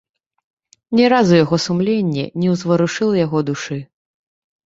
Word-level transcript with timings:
Ні 0.99 1.03
разу 1.13 1.33
яго 1.43 1.59
сумленне 1.65 2.25
не 2.43 2.47
ўзварушвала 2.53 3.15
яго 3.25 3.39
душы. 3.51 3.77